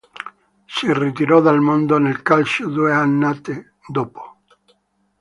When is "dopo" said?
3.87-4.39